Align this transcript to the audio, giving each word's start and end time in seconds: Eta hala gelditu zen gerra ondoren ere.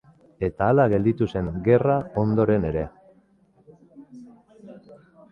Eta 0.45 0.67
hala 0.71 0.85
gelditu 0.93 1.25
zen 1.33 1.49
gerra 1.67 1.97
ondoren 2.21 2.65
ere. 2.69 2.85